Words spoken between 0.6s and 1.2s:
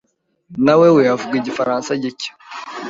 nawewe